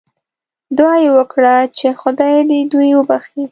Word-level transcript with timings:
دعا 0.77 0.95
یې 1.03 1.09
وکړه 1.17 1.55
چې 1.77 1.87
خدای 2.01 2.35
دې 2.49 2.59
دوی 2.71 2.89
وبخښي. 2.95 3.43